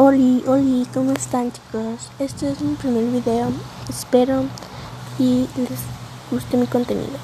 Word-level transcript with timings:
Hola, 0.00 0.42
hola, 0.46 0.86
¿cómo 0.94 1.10
están 1.10 1.50
chicos? 1.50 2.08
Este 2.20 2.52
es 2.52 2.60
mi 2.60 2.76
primer 2.76 3.06
video, 3.06 3.48
espero 3.88 4.44
y 5.18 5.48
les 5.56 5.80
guste 6.30 6.56
mi 6.56 6.68
contenido. 6.68 7.18